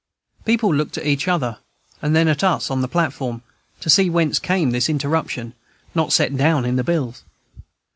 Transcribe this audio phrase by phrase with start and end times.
[0.45, 1.59] People looked at each other,
[2.01, 3.43] and then at us on the platform,
[3.81, 5.53] to see whence came this interruption,
[5.93, 7.23] not set down in the bills.